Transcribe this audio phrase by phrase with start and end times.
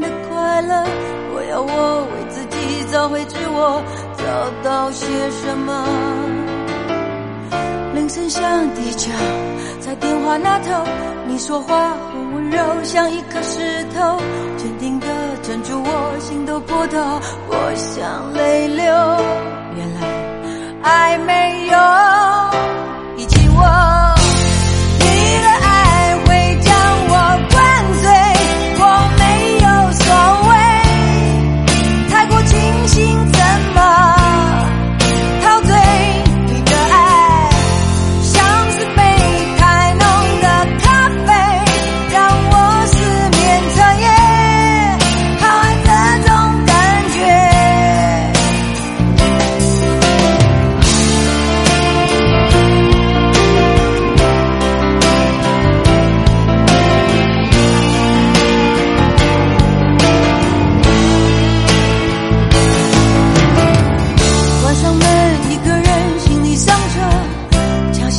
[0.00, 0.84] 的快乐。
[1.34, 3.82] 我要我为自己找回自我，
[4.16, 4.24] 找
[4.62, 5.84] 到些什么？
[7.94, 8.42] 铃声响
[8.74, 9.10] 地球，
[9.80, 10.84] 在电话那头，
[11.26, 14.18] 你说话很温柔，像一颗石头，
[14.56, 15.06] 坚定的
[15.42, 17.20] 镇住我心头波涛。
[17.48, 18.84] 我想泪流，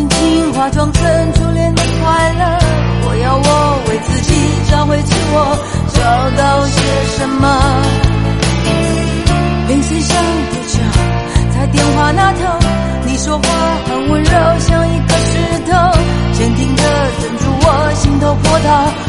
[0.00, 2.58] 轻轻化妆成初恋的快乐。
[3.04, 4.32] 我要我为自己
[4.70, 5.36] 找回自我
[5.92, 6.00] 找
[6.40, 6.80] 到些
[7.18, 7.44] 什么。
[9.68, 10.16] 铃声响
[10.48, 10.80] 不响
[11.52, 12.40] 在电话那头
[13.06, 13.44] 你说话
[13.86, 15.38] 很温柔像一颗石
[15.70, 15.70] 头
[16.32, 16.82] 坚定的
[17.20, 18.99] 镇住我心头波涛。